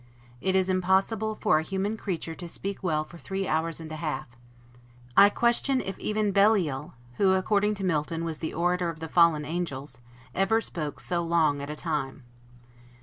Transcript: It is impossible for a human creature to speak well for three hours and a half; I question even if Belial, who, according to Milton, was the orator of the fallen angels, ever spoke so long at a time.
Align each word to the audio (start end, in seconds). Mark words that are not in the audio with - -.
It 0.41 0.55
is 0.55 0.67
impossible 0.67 1.35
for 1.35 1.59
a 1.59 1.63
human 1.63 1.95
creature 1.95 2.33
to 2.33 2.47
speak 2.47 2.81
well 2.81 3.03
for 3.03 3.19
three 3.19 3.47
hours 3.47 3.79
and 3.79 3.91
a 3.91 3.97
half; 3.97 4.25
I 5.15 5.29
question 5.29 5.79
even 5.79 6.27
if 6.29 6.33
Belial, 6.33 6.95
who, 7.17 7.33
according 7.33 7.75
to 7.75 7.83
Milton, 7.83 8.25
was 8.25 8.39
the 8.39 8.51
orator 8.55 8.89
of 8.89 8.99
the 8.99 9.07
fallen 9.07 9.45
angels, 9.45 9.99
ever 10.33 10.59
spoke 10.59 10.99
so 11.01 11.21
long 11.21 11.61
at 11.61 11.69
a 11.69 11.75
time. 11.75 12.23